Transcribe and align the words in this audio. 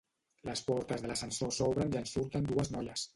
Les 0.47 0.61
portes 0.69 1.03
de 1.03 1.11
l'ascensor 1.11 1.51
s'obren 1.59 1.93
i 1.93 1.99
en 2.01 2.09
surten 2.13 2.49
dues 2.53 2.73
noies. 2.77 3.05